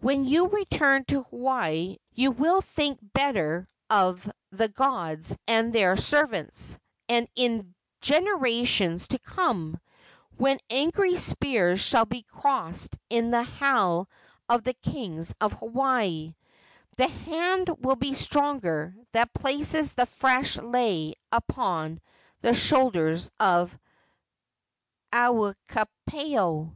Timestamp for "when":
0.00-0.26, 10.36-10.58